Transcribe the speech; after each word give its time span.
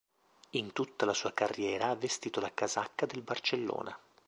In 0.53 0.73
tutta 0.73 1.05
la 1.05 1.13
sua 1.13 1.31
carriera 1.31 1.89
ha 1.89 1.95
vestito 1.95 2.39
la 2.39 2.51
casacca 2.51 3.05
del 3.05 3.21
Barcellona. 3.21 3.95